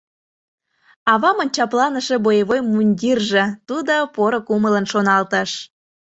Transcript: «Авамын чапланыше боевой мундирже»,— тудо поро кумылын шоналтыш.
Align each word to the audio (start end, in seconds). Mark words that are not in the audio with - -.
«Авамын 1.13 1.49
чапланыше 1.55 2.15
боевой 2.25 2.61
мундирже»,— 2.71 3.43
тудо 3.67 3.95
поро 4.15 4.39
кумылын 4.47 4.85
шоналтыш. 4.91 5.51